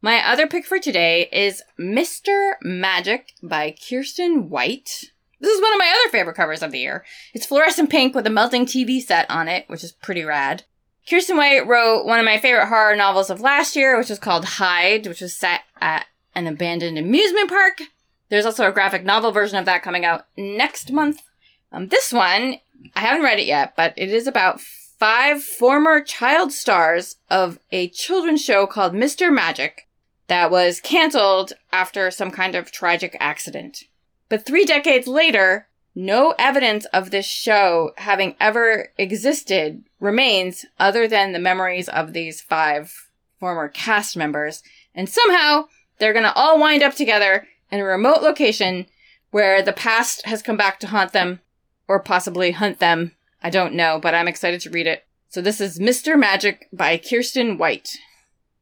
[0.00, 2.54] My other pick for today is Mr.
[2.62, 5.12] Magic by Kiersten White.
[5.40, 7.04] This is one of my other favorite covers of the year.
[7.34, 10.64] It's fluorescent pink with a melting TV set on it, which is pretty rad.
[11.08, 14.44] Kiersten White wrote one of my favorite horror novels of last year, which was called
[14.44, 17.82] Hide, which was set at an abandoned amusement park.
[18.28, 21.22] There's also a graphic novel version of that coming out next month.
[21.72, 22.58] Um, this one,
[22.94, 27.88] I haven't read it yet, but it is about five former child stars of a
[27.88, 29.32] children's show called Mr.
[29.32, 29.88] Magic
[30.28, 33.84] that was canceled after some kind of tragic accident.
[34.28, 41.32] But three decades later, no evidence of this show having ever existed remains other than
[41.32, 44.62] the memories of these five former cast members.
[44.94, 45.66] And somehow
[45.98, 48.86] they're going to all wind up together in a remote location
[49.32, 51.40] where the past has come back to haunt them
[51.88, 53.12] or possibly hunt them.
[53.42, 55.04] I don't know, but I'm excited to read it.
[55.28, 56.18] So this is Mr.
[56.18, 57.96] Magic by Kiersten White.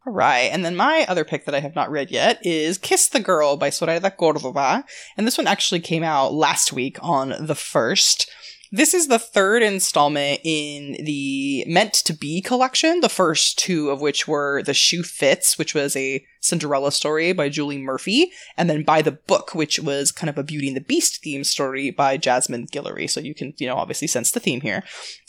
[0.06, 3.08] All right, and then my other pick that I have not read yet is Kiss
[3.08, 7.54] the Girl by Zoraida Córdova, and this one actually came out last week on the
[7.54, 8.26] 1st.
[8.72, 14.00] This is the third installment in the Meant to Be collection, the first two of
[14.00, 18.84] which were The Shoe Fits, which was a Cinderella story by Julie Murphy, and then
[18.84, 22.16] By the Book, which was kind of a Beauty and the Beast theme story by
[22.16, 23.10] Jasmine Guillory.
[23.10, 24.84] So you can, you know, obviously sense the theme here.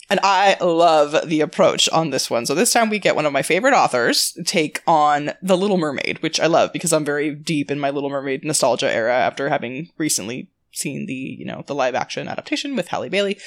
[0.08, 2.46] And I love the approach on this one.
[2.46, 6.22] So this time we get one of my favorite authors take on The Little Mermaid,
[6.22, 9.90] which I love because I'm very deep in my Little Mermaid nostalgia era after having
[9.98, 13.38] recently seen the, you know, the live action adaptation with Halle Bailey.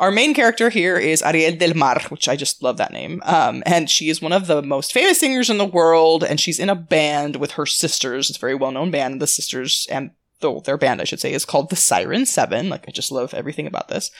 [0.00, 3.22] Our main character here is Ariel del Mar, which I just love that name.
[3.24, 6.58] Um, and she is one of the most famous singers in the world, and she's
[6.58, 8.28] in a band with her sisters.
[8.28, 9.20] It's a very well known band.
[9.20, 10.10] The sisters and
[10.40, 12.68] the, their band, I should say, is called the Siren Seven.
[12.68, 14.10] Like, I just love everything about this.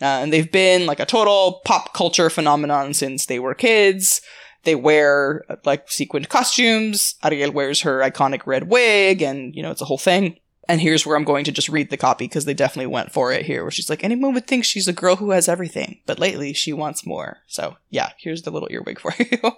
[0.00, 4.20] Uh, and they've been like a total pop culture phenomenon since they were kids.
[4.64, 7.14] They wear like sequined costumes.
[7.24, 10.38] Ariel wears her iconic red wig, and you know, it's a whole thing.
[10.70, 13.32] And here's where I'm going to just read the copy because they definitely went for
[13.32, 16.20] it here, where she's like, anyone would think she's a girl who has everything, but
[16.20, 17.38] lately she wants more.
[17.48, 19.52] So yeah, here's the little earwig for you.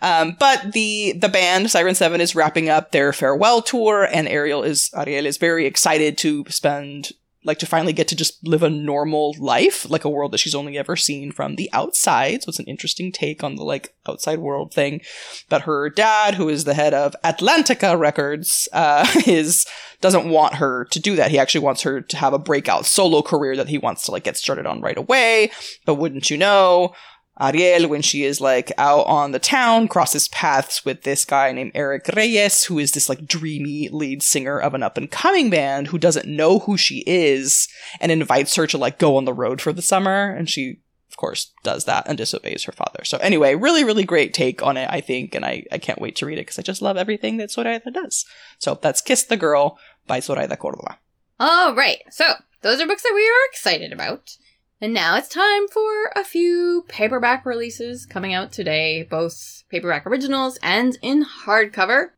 [0.00, 4.62] um, but the the band Siren Seven is wrapping up their farewell tour, and Ariel
[4.62, 7.12] is Ariel is very excited to spend
[7.44, 10.54] like to finally get to just live a normal life, like a world that she's
[10.54, 12.42] only ever seen from the outside.
[12.42, 15.02] So it's an interesting take on the like outside world thing.
[15.48, 19.66] But her dad, who is the head of Atlantica Records, uh, is
[20.00, 21.30] doesn't want her to do that.
[21.30, 24.24] He actually wants her to have a breakout solo career that he wants to like
[24.24, 25.50] get started on right away.
[25.84, 26.94] But wouldn't you know?
[27.40, 31.72] Ariel, when she is like out on the town, crosses paths with this guy named
[31.74, 35.88] Eric Reyes, who is this like dreamy lead singer of an up and coming band
[35.88, 37.68] who doesn't know who she is
[38.00, 40.30] and invites her to like go on the road for the summer.
[40.30, 40.80] And she,
[41.10, 43.02] of course, does that and disobeys her father.
[43.04, 45.34] So anyway, really, really great take on it, I think.
[45.34, 47.90] And I, I can't wait to read it because I just love everything that Zoraida
[47.90, 48.24] does.
[48.58, 49.76] So that's Kiss the Girl
[50.06, 50.98] by Zoraida Córdova.
[51.40, 51.98] All right.
[52.10, 54.36] So those are books that we are excited about.
[54.84, 60.58] And now it's time for a few paperback releases coming out today, both paperback originals
[60.62, 62.10] and in hardcover.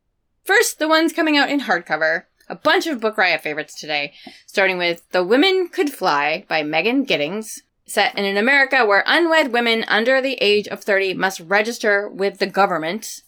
[0.43, 2.25] First, the ones coming out in hardcover.
[2.49, 4.15] A bunch of Book Riot favorites today,
[4.49, 9.53] starting with The Women Could Fly by Megan Giddings, set in an America where unwed
[9.53, 13.23] women under the age of 30 must register with the government.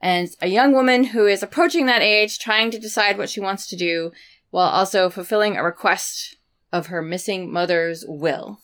[0.00, 3.66] And a young woman who is approaching that age, trying to decide what she wants
[3.70, 4.12] to do,
[4.50, 6.36] while also fulfilling a request
[6.72, 8.60] of her missing mother's will.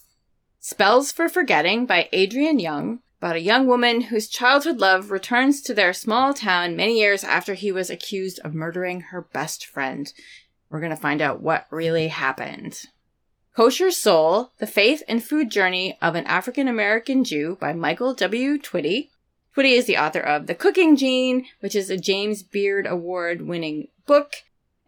[0.62, 5.72] Spells for Forgetting by Adrienne Young, about a young woman whose childhood love returns to
[5.72, 10.12] their small town many years after he was accused of murdering her best friend.
[10.68, 12.82] We're going to find out what really happened.
[13.56, 18.58] Kosher Soul, The Faith and Food Journey of an African American Jew by Michael W.
[18.58, 19.08] Twitty.
[19.56, 23.88] Twitty is the author of The Cooking Gene, which is a James Beard Award winning
[24.04, 24.34] book,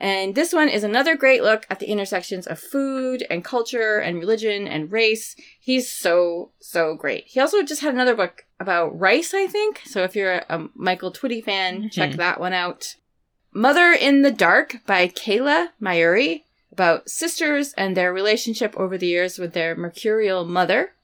[0.02, 4.18] and this one is another great look at the intersections of food and culture and
[4.18, 5.36] religion and race.
[5.60, 7.28] He's so, so great.
[7.28, 9.80] He also just had another book about rice, I think.
[9.84, 11.88] So if you're a Michael Twitty fan, mm-hmm.
[11.88, 12.96] check that one out.
[13.52, 16.42] Mother in the Dark by Kayla Maiuri
[16.72, 20.94] about sisters and their relationship over the years with their mercurial mother.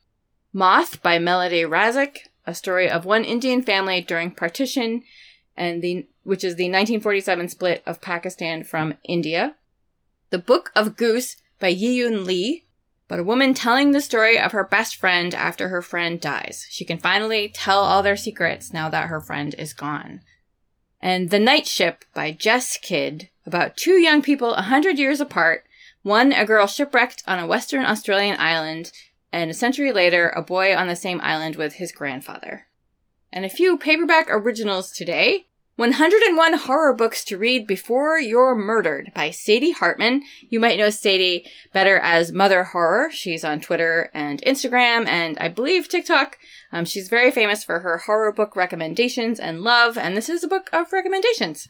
[0.53, 2.19] Moth by Melody Razak,
[2.49, 5.05] a story of one Indian family during partition
[5.59, 9.57] and the which is the 1947 split of Pakistan from India.
[10.31, 12.67] The Book of Goose by Yiyun Li,
[13.09, 16.67] but a woman telling the story of her best friend after her friend dies.
[16.71, 20.21] She can finally tell all their secrets now that her friend is gone.
[21.01, 25.65] And The Night Ship by Jess Kidd, about two young people a hundred years apart,
[26.03, 28.93] one a girl shipwrecked on a Western Australian island,
[29.33, 32.68] and a century later, a boy on the same island with his grandfather.
[33.33, 35.47] And a few paperback originals today.
[35.77, 40.23] 101 Horror Books to Read Before You're Murdered by Sadie Hartmann.
[40.49, 43.11] You might know Sadie better as Mother Horror.
[43.13, 46.37] She's on Twitter and Instagram and I believe TikTok.
[46.73, 50.49] Um, she's very famous for her horror book recommendations and love, and this is a
[50.49, 51.69] book of recommendations.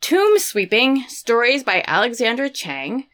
[0.00, 3.06] Tomb Sweeping Stories by Alexandra Chang.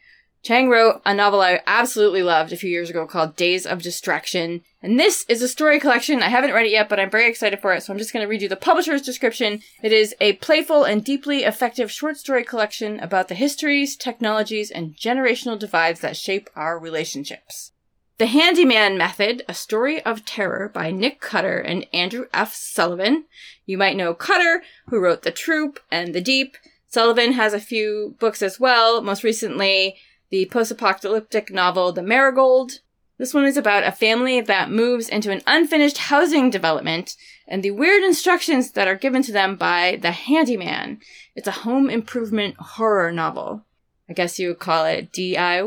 [0.45, 4.61] Chang wrote a novel I absolutely loved a few years ago called Days of Distraction.
[4.79, 6.21] And this is a story collection.
[6.21, 8.23] I haven't read it yet, but I'm very excited for it, so I'm just going
[8.23, 9.61] to read you the publisher's description.
[9.81, 14.95] It is a playful and deeply effective short story collection about the histories, technologies, and
[14.95, 17.71] generational divides that shape our relationships.
[18.19, 22.53] The Handyman Method, a story of terror by Nick Cutter and Andrew F.
[22.53, 23.25] Sullivan.
[23.65, 26.55] You might know Cutter, who wrote The Troop and The Deep.
[26.87, 29.97] Sullivan has a few books as well, most recently
[30.29, 32.79] the post apocalyptic novel The Marigold.
[33.17, 37.15] This one is about a family that moves into an unfinished housing development
[37.47, 40.99] and the weird instructions that are given to them by the handyman.
[41.35, 43.65] It's a home improvement horror novel.
[44.09, 45.65] I guess you would call it DIY.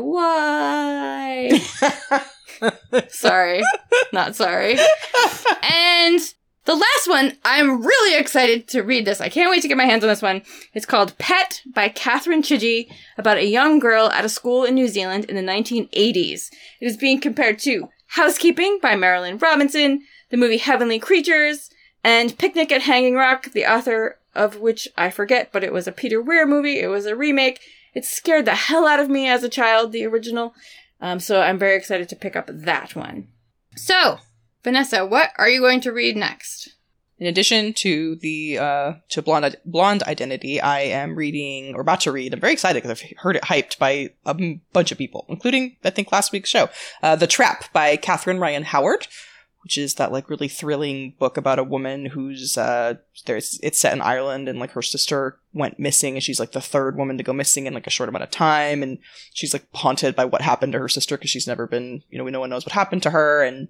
[3.09, 3.61] sorry.
[4.13, 4.77] Not sorry.
[5.71, 6.19] And
[6.65, 9.21] the last one, I'm really excited to read this.
[9.21, 10.43] I can't wait to get my hands on this one.
[10.73, 14.87] It's called Pet by Catherine Chidgey about a young girl at a school in New
[14.87, 16.51] Zealand in the 1980s.
[16.79, 20.01] It is being compared to Housekeeping by Marilynne Robinson,
[20.31, 21.69] the movie Heavenly Creatures,
[22.03, 25.91] and Picnic at Hanging Rock, the author of which I forget, but it was a
[25.91, 26.79] Peter Weir movie.
[26.79, 27.61] It was a remake.
[27.93, 30.53] It scared the hell out of me as a child, the original.
[31.01, 33.27] Um, so I'm very excited to pick up that one.
[33.75, 34.19] So,
[34.63, 36.75] Vanessa, what are you going to read next?
[37.17, 42.13] In addition to the uh, to blonde blonde identity, I am reading or about to
[42.13, 42.33] read.
[42.33, 45.75] I'm very excited because I've heard it hyped by a m- bunch of people, including
[45.83, 46.69] I think last week's show,
[47.03, 49.07] uh, "The Trap" by Catherine Ryan Howard,
[49.63, 52.95] which is that like really thrilling book about a woman who's uh,
[53.25, 56.61] there's it's set in Ireland and like her sister went missing and she's like the
[56.61, 58.97] third woman to go missing in like a short amount of time and
[59.33, 62.27] she's like haunted by what happened to her sister because she's never been you know
[62.29, 63.67] no one knows what happened to her and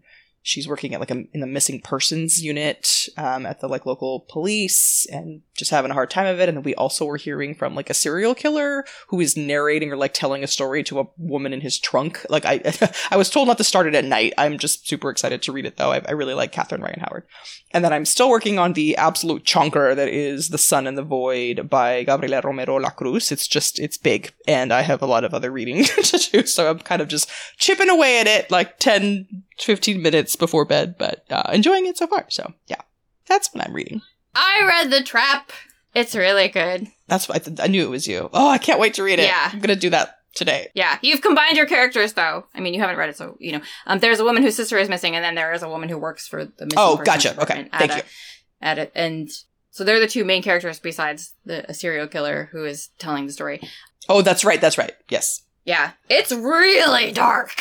[0.49, 4.25] she's working at like a, in the missing persons unit um, at the like local
[4.29, 6.49] police and just having a hard time of it.
[6.49, 9.95] And then we also were hearing from like a serial killer who is narrating or
[9.95, 12.25] like telling a story to a woman in his trunk.
[12.29, 12.61] Like i
[13.11, 14.33] i was told not to start it at night.
[14.39, 15.91] I'm just super excited to read it though.
[15.91, 17.25] I, I really like catherine ryan howard.
[17.71, 21.03] And then i'm still working on the absolute chunker that is the sun and the
[21.03, 24.33] void by gabriela romero lacruz it's just it's big.
[24.47, 26.47] And i have a lot of other reading to do.
[26.47, 30.95] So i'm kind of just chipping away at it like 10 15 minutes before bed,
[30.97, 32.25] but uh, enjoying it so far.
[32.29, 32.81] So, yeah,
[33.27, 34.01] that's what I'm reading.
[34.35, 35.51] I read The Trap.
[35.95, 36.87] It's really good.
[37.07, 38.29] That's what I, th- I knew it was you.
[38.31, 39.25] Oh, I can't wait to read it.
[39.25, 39.49] Yeah.
[39.51, 40.69] I'm going to do that today.
[40.75, 42.45] Yeah, you've combined your characters though.
[42.53, 43.61] I mean, you haven't read it, so you know.
[43.87, 45.97] Um, there's a woman whose sister is missing, and then there is a woman who
[45.97, 47.39] works for the missing Oh, gotcha.
[47.41, 47.67] Okay.
[47.77, 48.01] Thank a- you.
[48.61, 49.29] At it, and
[49.71, 53.33] so they're the two main characters besides the a serial killer who is telling the
[53.33, 53.61] story.
[54.07, 54.59] Oh, that's right.
[54.59, 54.93] That's right.
[55.09, 55.41] Yes.
[55.65, 57.51] Yeah, it's really dark.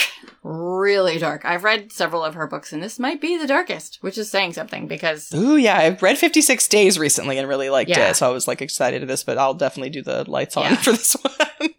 [0.43, 1.45] Really dark.
[1.45, 4.55] I've read several of her books, and this might be the darkest, which is saying
[4.55, 5.77] something because Ooh, yeah.
[5.77, 8.11] I've read 56 Days recently and really liked Yeah.
[8.11, 8.15] it.
[8.15, 10.77] So I was like excited to this, but I'll definitely do the lights on Yeah.
[10.83, 11.71] for this one.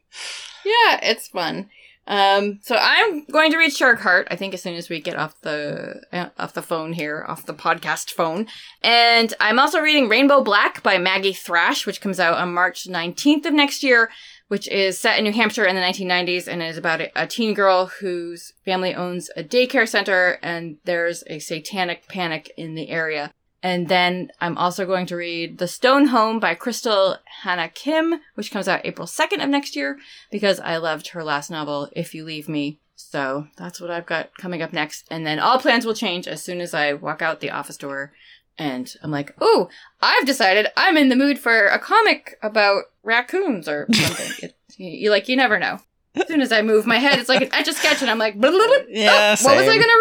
[0.66, 1.70] Yeah, it's fun.
[2.06, 4.28] Um, so I'm going to read Shark Heart.
[4.32, 7.46] I think as soon as we get off the uh, off the phone here, off
[7.46, 8.48] the podcast phone,
[8.82, 13.46] and I'm also reading Rainbow Black by Maggie Thrash, which comes out on March 19th
[13.46, 14.10] of next year.
[14.50, 17.86] Which is set in New Hampshire in the 1990s and is about a, teen girl
[17.86, 23.32] whose family owns a daycare center and there's a satanic panic in the area.
[23.62, 28.52] And then I'm also going to read The Stone Home by Crystal Hana Kim, which
[28.52, 29.98] comes out April 2nd of next year
[30.32, 32.80] because I loved her last novel, If You Leave Me.
[32.96, 35.08] So that's what I've got coming up next.
[35.10, 38.12] And then all plans will change as soon as I walk out the office door
[38.60, 39.70] and I'm like, oh,
[40.02, 44.50] I've decided I'm in the mood for a comic about raccoons or something.
[44.50, 45.80] it, you, like, you never know.
[46.16, 48.18] As soon as I move my head, it's like an etch a sketch, and I'm
[48.18, 48.78] like, blah, blah, blah.
[48.90, 49.94] Yeah, Oh, what was I gonna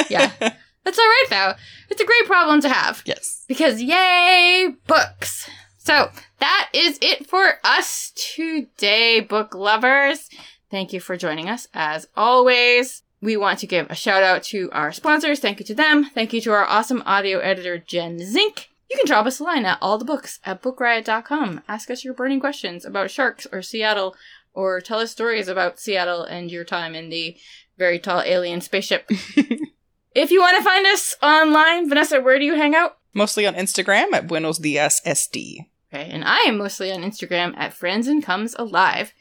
[0.00, 0.06] read?
[0.10, 0.52] Yeah.
[0.84, 1.52] That's all right though.
[1.90, 3.44] It's a great problem to have yes.
[3.46, 5.48] because yay, books.
[5.78, 10.28] So that is it for us today, book lovers.
[10.70, 13.02] Thank you for joining us as always.
[13.22, 15.38] We want to give a shout out to our sponsors.
[15.38, 16.06] Thank you to them.
[16.06, 18.68] Thank you to our awesome audio editor, Jen Zink.
[18.90, 21.62] You can drop us a line at all the books at bookriot.com.
[21.68, 24.16] Ask us your burning questions about sharks or Seattle,
[24.52, 27.36] or tell us stories about Seattle and your time in the
[27.78, 29.06] very tall alien spaceship.
[30.14, 32.98] if you want to find us online, Vanessa, where do you hang out?
[33.14, 35.68] Mostly on Instagram at Buenos Dias SD.
[35.94, 39.12] Okay, and I am mostly on Instagram at Friends and Comes Alive.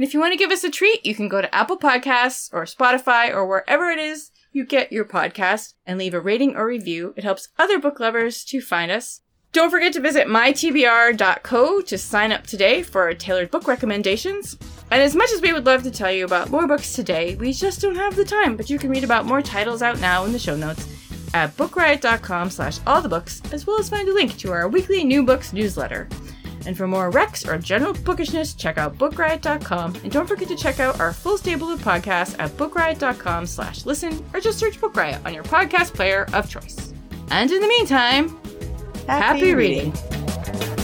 [0.00, 2.48] And if you want to give us a treat, you can go to Apple Podcasts
[2.54, 6.64] or Spotify or wherever it is you get your podcast and leave a rating or
[6.64, 7.12] review.
[7.18, 9.20] It helps other book lovers to find us.
[9.52, 14.56] Don't forget to visit mytbr.co to sign up today for our tailored book recommendations.
[14.90, 17.52] And as much as we would love to tell you about more books today, we
[17.52, 20.32] just don't have the time, but you can read about more titles out now in
[20.32, 20.88] the show notes
[21.34, 25.04] at bookriot.com slash all the books, as well as find a link to our weekly
[25.04, 26.08] new books newsletter.
[26.66, 29.94] And for more recs or general bookishness, check out bookriot.com.
[29.96, 34.24] And don't forget to check out our full stable of podcasts at bookriot.com slash listen,
[34.34, 36.92] or just search Book Riot on your podcast player of choice.
[37.30, 38.38] And in the meantime,
[39.06, 40.79] happy reading.